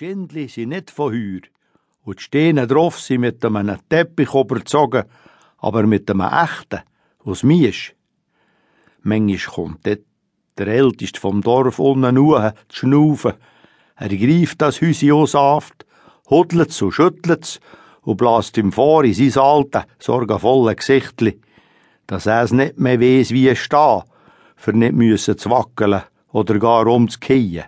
Schindli 0.00 0.48
sind 0.48 0.70
nicht 0.70 0.90
von 0.90 1.12
heuer. 1.12 1.42
Und 2.04 2.20
die 2.20 2.22
Steine 2.22 2.66
drauf 2.66 2.98
sind 2.98 3.20
mit 3.20 3.44
einem 3.44 3.76
Teppich 3.90 4.32
überzogen, 4.34 5.04
aber 5.58 5.82
mit 5.82 6.10
einem 6.10 6.22
echten, 6.22 6.80
aus 7.22 7.42
Miesch. 7.42 7.94
Manchmal 9.02 9.54
kommt 9.54 9.86
dort 9.86 10.00
der 10.56 10.68
Älteste 10.68 11.20
vom 11.20 11.42
Dorf 11.42 11.78
unten 11.78 12.16
zu 12.16 12.78
schnaufen. 12.78 13.34
Er 13.96 14.08
greift 14.08 14.62
das 14.62 14.80
Häuschen 14.80 15.26
Saft, 15.26 15.84
huddlet's 16.30 16.80
und 16.80 16.92
schüttelt's 16.92 17.60
und 18.00 18.16
bläst 18.16 18.56
ihm 18.56 18.72
vor 18.72 19.04
in 19.04 19.12
sein 19.12 19.42
altes, 19.42 19.82
sorgenvolle 19.98 20.76
Gesichtli, 20.76 21.42
dass 22.06 22.24
er's 22.24 22.52
nicht 22.52 22.78
mehr 22.78 23.02
weiss, 23.02 23.32
wie 23.32 23.50
es 23.50 23.58
stehen, 23.58 24.04
für 24.56 24.72
nicht 24.72 24.94
müssen 24.94 25.36
zu 25.36 25.50
wackeln 25.50 26.04
oder 26.32 26.58
gar 26.58 26.86
umzukehen. 26.86 27.64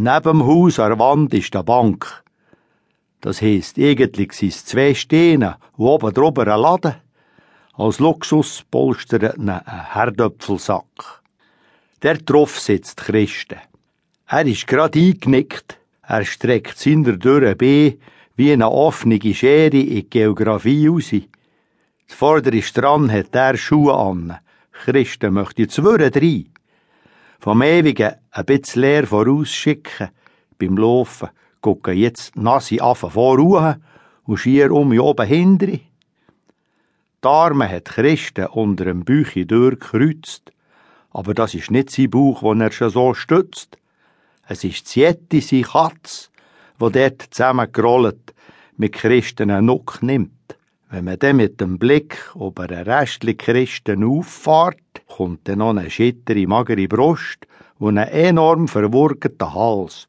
Neben 0.00 0.22
dem 0.22 0.46
Haus 0.46 0.78
an 0.78 0.90
der 0.90 0.98
Wand 1.00 1.34
ist 1.34 1.56
eine 1.56 1.64
Bank. 1.64 2.22
Das 3.20 3.42
heisst, 3.42 3.80
eigentlich 3.80 4.32
sind's 4.32 4.64
zwei 4.64 4.94
Steine 4.94 5.56
und 5.76 5.86
oben 5.86 6.14
drüber 6.14 6.46
ein 6.46 6.60
Laden. 6.60 6.94
Als 7.72 7.98
Luxus 7.98 8.62
polstert 8.70 9.36
ihn 9.36 9.48
ein 9.48 9.60
Herdöpfelsack. 9.66 11.20
Der 12.00 12.18
drauf 12.18 12.60
sitzt 12.60 12.98
Christen. 12.98 13.58
Er 14.28 14.46
ist 14.46 14.68
grad 14.68 14.94
eingenickt. 14.94 15.80
Er 16.02 16.24
streckt 16.24 16.78
seiner 16.78 17.16
dürren 17.16 17.58
B 17.58 17.96
wie 18.36 18.52
eine 18.52 18.70
offene 18.70 19.18
Schere 19.34 19.76
in 19.76 19.96
die 19.96 20.08
Geografie 20.08 20.86
raus. 20.86 21.10
Vordere 22.06 22.62
Strand 22.62 23.10
hat 23.10 23.34
er 23.34 23.56
Schuhe 23.56 23.94
an. 23.94 24.38
Christen 24.70 25.34
möchte 25.34 25.66
zwirren 25.66 26.12
rein. 26.14 26.52
Vom 27.40 27.62
Ewigen 27.62 28.14
ein 28.32 28.44
bisschen 28.44 28.82
leer 28.82 29.06
vorausschicken. 29.06 30.08
Beim 30.58 30.76
Laufen 30.76 31.28
gucken 31.60 31.96
jetzt 31.96 32.34
Nase 32.34 32.82
Affen 32.82 33.10
voraus 33.10 33.76
und 34.24 34.38
schier 34.38 34.72
um 34.72 34.90
oben 34.98 35.26
hintere. 35.26 35.80
Die 37.22 37.28
Arme 37.28 37.68
hat 37.68 37.84
Christen 37.84 38.46
unter 38.46 38.86
dem 38.86 39.04
Bauchi 39.04 39.46
durchgekreuzt. 39.46 40.50
Aber 41.10 41.32
das 41.32 41.54
ist 41.54 41.70
nicht 41.70 41.90
sein 41.90 42.10
Bauch, 42.10 42.42
den 42.42 42.60
er 42.60 42.72
schon 42.72 42.90
so 42.90 43.14
stützt. 43.14 43.78
Es 44.48 44.64
ist 44.64 44.88
Zieti, 44.88 45.40
sein 45.40 45.62
Katz, 45.62 46.30
wo 46.78 46.90
dort 46.90 47.22
zusammengerollt 47.30 48.34
mit 48.76 48.94
Christen 48.94 49.52
einen 49.52 49.66
Nuck 49.66 50.02
nimmt. 50.02 50.32
Wenn 50.90 51.04
man 51.04 51.18
dann 51.20 51.36
mit 51.36 51.60
dem 51.60 51.78
Blick 51.78 52.32
über 52.34 52.64
einen 52.64 52.82
Restli 52.82 53.36
Christen 53.36 54.02
auffahrt, 54.02 54.80
kommt 55.08 55.48
dann 55.48 55.58
noch 55.58 55.70
eine 55.70 55.90
schittere, 55.90 56.46
magere 56.46 56.86
Brust 56.86 57.46
und 57.78 57.98
einen 57.98 58.10
enorm 58.10 58.68
verwurgeten 58.68 59.54
Hals, 59.54 60.06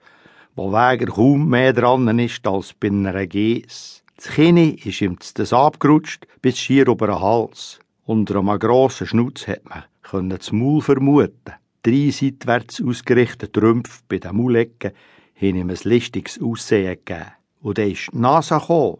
wo 0.55 0.71
wegen 0.71 1.09
kaum 1.09 1.49
mehr 1.49 1.73
dran 1.73 2.19
ist 2.19 2.45
als 2.45 2.73
bei 2.73 2.89
einer 2.89 3.25
Geiss. 3.25 4.03
Das 4.15 4.27
Kinn 4.27 4.57
ist 4.57 5.01
ihm 5.01 5.17
das 5.35 5.53
abgerutscht 5.53 6.27
bis 6.41 6.59
schier 6.59 6.87
über 6.87 7.07
den 7.07 7.21
Hals. 7.21 7.79
Unter 8.05 8.37
einem 8.37 8.59
grossen 8.59 9.07
Schnutz 9.07 9.47
hat 9.47 9.67
man 9.69 9.83
können 10.01 10.31
das 10.31 10.51
Maul 10.51 10.81
vermuten. 10.81 11.53
Drei 11.83 12.09
seitwärts 12.11 12.81
ausgerichtete 12.81 13.61
Rümpfe 13.61 14.01
bei 14.09 14.17
den 14.17 14.35
Maulecken 14.35 14.91
haben 15.35 15.55
ihm 15.55 15.69
ein 15.69 15.77
listiges 15.83 16.41
Aussehen 16.41 16.97
gegeben. 17.05 17.31
Und 17.61 17.77
dann 17.77 17.91
ist 17.91 18.09
die 18.11 18.17
Nase 18.17 18.55
gekommen. 18.55 18.97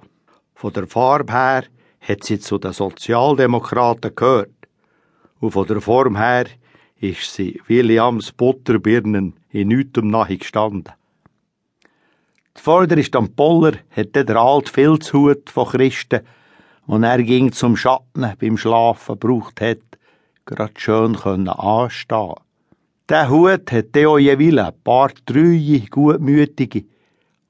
Von 0.55 0.73
der 0.73 0.88
Farbe 0.88 1.33
her 1.33 1.64
hat 2.00 2.23
sie 2.23 2.39
zu 2.39 2.58
den 2.58 2.72
Sozialdemokraten 2.72 4.16
gehört. 4.16 4.58
Und 5.39 5.51
von 5.51 5.67
der 5.67 5.81
Form 5.81 6.17
her 6.17 6.45
ist 6.99 7.33
sie 7.33 7.61
Williams 7.67 8.31
Butterbirnen 8.31 9.33
in 9.49 9.69
nichts 9.69 10.01
nachgestanden. 10.01 10.93
Die 12.57 12.61
Vorderste 12.61 13.17
am 13.17 13.29
Poller 13.35 13.77
hat 13.91 14.15
der 14.15 14.35
alte 14.35 14.71
Filzhut 14.71 15.49
von 15.49 15.67
Christen, 15.67 16.21
und 16.87 17.03
er 17.03 17.21
ging 17.23 17.51
zum 17.51 17.77
Schatten 17.77 18.33
beim 18.39 18.57
Schlafen 18.57 19.17
braucht 19.17 19.61
hat, 19.61 19.77
grad 20.45 20.80
schön 20.80 21.15
können 21.15 21.47
anstehen. 21.47 22.33
Der 23.08 23.30
Hut 23.30 23.71
hat 23.71 23.97
auch 23.97 24.17
jeweils 24.17 24.67
ein 24.67 24.83
paar 24.83 25.11
treue, 25.25 25.81
gutmütige, 25.81 26.85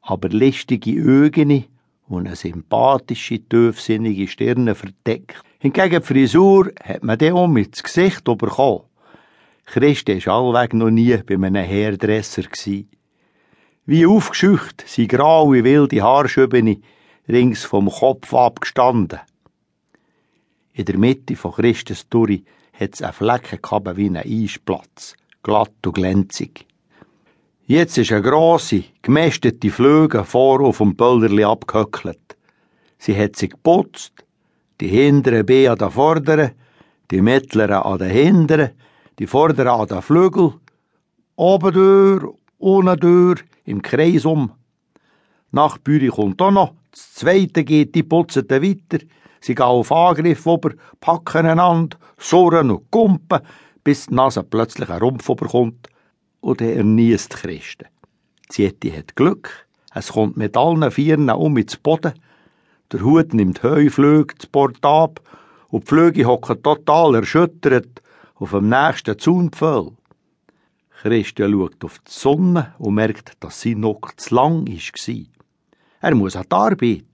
aber 0.01 0.29
listige 0.29 1.01
Augen 1.01 1.65
und 2.09 2.27
eine 2.27 2.35
sympathische, 2.35 3.39
tiefsinnige 3.39 4.27
Stirne 4.27 4.75
verdeckt. 4.75 5.41
Hingegen 5.59 6.01
die 6.01 6.05
Frisur 6.05 6.71
hat 6.83 7.03
man 7.03 7.17
dann 7.17 7.33
um 7.33 7.55
ins 7.57 7.83
Gesicht 7.83 8.23
bekommen. 8.23 8.81
Christi 9.65 10.25
war 10.25 10.55
allweg 10.55 10.73
noch 10.73 10.89
nie 10.89 11.15
bei 11.17 11.35
einem 11.35 11.55
Hairdresser. 11.55 12.43
Wie 13.85 14.05
aufgeschücht 14.05 14.83
sind 14.87 15.09
graue, 15.09 15.63
wilde 15.63 16.01
Haarschübene 16.01 16.81
rings 17.27 17.63
vom 17.63 17.89
Kopf 17.89 18.33
abgestanden. 18.33 19.19
In 20.73 20.85
der 20.85 20.97
Mitte 20.97 21.35
von 21.35 21.51
Christus 21.51 22.07
Turi 22.09 22.43
hat 22.73 22.95
es 22.95 23.01
einen 23.03 23.13
Flecken 23.13 23.61
gehabt 23.61 23.97
wie 23.97 24.09
ein 24.09 24.17
Eisplatz, 24.17 25.15
glatt 25.43 25.85
und 25.85 25.93
glänzig. 25.93 26.65
Jetzt 27.71 27.99
ist 27.99 28.11
eine 28.11 28.23
grosse, 28.23 28.83
gemästete 29.03 29.69
Flüge 29.69 30.23
vor 30.23 30.59
auf 30.61 30.79
dem 30.79 30.97
Pölderli 30.97 31.43
abgehöckelt. 31.43 32.35
Sie 32.97 33.15
hat 33.15 33.35
sich 33.35 33.51
geputzt, 33.51 34.25
die 34.81 34.87
hinteren 34.87 35.45
B 35.45 35.67
an 35.67 35.77
den 35.77 35.91
vorderen, 35.91 36.53
die 37.11 37.21
mittleren 37.21 37.83
an 37.83 37.99
den 37.99 38.09
hinteren, 38.09 38.71
die 39.19 39.27
vorderen 39.27 39.67
an 39.67 39.85
den 39.85 40.01
Flügel, 40.01 40.53
oben 41.35 41.71
durch, 41.71 42.33
unten 42.57 42.99
durch, 42.99 43.43
im 43.65 43.83
Kreis 43.83 44.25
um. 44.25 44.51
Nach 45.51 45.77
Büri 45.77 46.07
kommt 46.07 46.41
auch 46.41 46.49
noch, 46.49 46.73
das 46.89 47.13
zweite 47.13 47.63
geht, 47.63 47.93
die 47.93 48.01
putzen 48.01 48.49
weiter, 48.49 49.05
sie 49.41 49.53
gehen 49.53 49.63
auf 49.63 49.91
Angriff 49.91 50.43
über, 50.47 50.71
packen 50.99 51.45
einander, 51.45 51.97
surren 52.17 52.71
und 52.71 52.89
kumpen, 52.89 53.41
bis 53.83 54.07
die 54.07 54.15
Nase 54.15 54.41
plötzlich 54.41 54.89
ein 54.89 55.01
Rumpf 55.01 55.29
überkommt 55.29 55.87
und 56.41 56.61
er 56.61 56.83
niest 56.83 57.31
Christen. 57.31 57.87
Zieti 58.49 58.91
hat 58.91 59.15
Glück, 59.15 59.67
es 59.93 60.13
kommt 60.13 60.37
mit 60.37 60.57
allen 60.57 60.89
Vieren 60.91 61.29
um 61.29 61.57
ins 61.57 61.77
Boden, 61.77 62.13
der 62.91 63.01
Hut 63.01 63.33
nimmt 63.33 63.61
Heuflüge 63.63 64.33
das 64.35 64.47
Bord 64.47 64.83
ab 64.83 65.21
und 65.69 65.83
die 65.83 65.87
Flüge 65.87 66.25
hocken 66.25 66.63
total 66.63 67.15
erschüttert 67.15 68.01
auf 68.35 68.51
dem 68.51 68.69
nächsten 68.69 69.19
Zaunpfeil. 69.19 69.91
Christian 71.01 71.51
schaut 71.51 71.83
auf 71.85 71.99
die 71.99 72.11
Sonne 72.11 72.73
und 72.77 72.95
merkt, 72.95 73.33
dass 73.39 73.61
sie 73.61 73.75
noch 73.75 74.01
zu 74.17 74.35
lang 74.35 74.67
war. 74.67 75.25
Er 76.01 76.15
muss 76.15 76.35
an 76.35 76.45
die 76.49 76.55
Arbeit. 76.55 77.05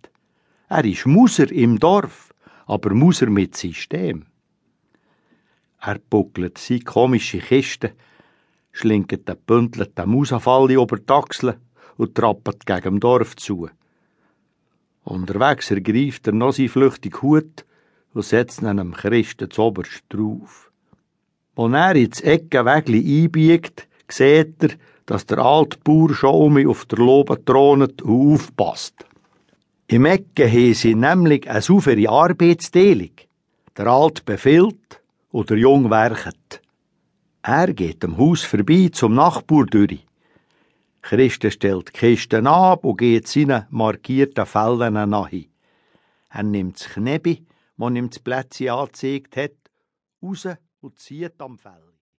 Er 0.70 0.86
ist 0.86 1.06
Muser 1.06 1.52
im 1.52 1.78
Dorf, 1.78 2.34
aber 2.66 2.94
Muser 2.94 3.30
mit 3.30 3.56
System. 3.56 4.26
Er 5.82 6.00
buckelt 6.10 6.58
seine 6.58 6.80
komische 6.82 7.40
Kiste, 7.40 7.94
schlingt 8.76 9.12
den 9.12 9.38
bündelten 9.48 10.10
Mausafalle 10.10 10.74
über 10.74 10.98
die 10.98 11.14
Achseln 11.14 11.56
und 11.98 12.14
trappert 12.14 12.66
gegen 12.66 12.82
dem 12.82 13.00
Dorf 13.00 13.36
zu. 13.38 13.70
Unterwegs 15.06 15.72
ergreift 15.72 16.28
er 16.28 16.34
noch 16.34 16.52
seinen 16.52 16.70
flüchtigen 16.70 17.22
Hut 17.22 17.66
und 18.14 18.26
setzt 18.26 18.62
ihn 18.62 18.68
einem 18.68 18.94
Christen 18.94 19.50
zoberst 19.50 20.04
drauf. 20.10 20.72
Als 21.56 21.74
er 21.74 21.96
ins 21.96 22.22
Eckenwägli 22.22 23.24
einbiegt, 23.24 23.88
sieht 24.10 24.64
er, 24.64 24.70
dass 25.06 25.26
der 25.26 25.40
alte 25.40 25.78
Bauer 25.84 26.14
schon 26.14 26.58
um 26.58 26.70
auf 26.70 26.86
der 26.86 27.00
Lobe 27.00 27.44
thront 27.46 28.02
und 28.02 28.04
aufpasst. 28.04 29.06
Im 29.88 30.06
Ecken 30.06 30.52
haben 30.52 30.74
sie 30.74 30.96
nämlich 30.96 31.50
eine 31.50 31.62
saubere 31.62 32.10
Arbeitsteilung. 32.10 33.12
Der 33.78 33.88
Alte 33.88 34.24
befiehlt 34.24 35.02
und 35.32 35.50
der 35.50 35.58
Jung 35.58 35.90
werket. 35.90 36.45
Er 37.48 37.72
geht 37.76 38.04
am 38.04 38.18
Haus 38.18 38.44
vorbei 38.44 38.90
zum 38.92 39.14
Nachbar 39.14 39.68
durch. 39.68 40.04
Christen 41.04 41.52
stellt 41.52 41.90
die 41.90 41.92
Kisten 41.92 42.48
ab 42.48 42.84
und 42.84 42.98
geht 42.98 43.28
seinen 43.28 43.68
markierten 43.70 44.48
Fällen 44.48 44.96
nach. 45.12 45.30
Er 46.32 46.44
nimmt 46.44 46.80
das 46.80 46.90
Knebi, 46.90 47.46
das 47.78 47.92
ihm 47.92 48.10
das 48.10 48.18
Plätzchen 48.18 48.70
angezeigt 48.70 49.38
hat, 49.38 49.52
raus 50.24 50.48
und 50.82 50.98
zieht 50.98 51.40
am 51.40 51.60
Fell. 51.60 51.95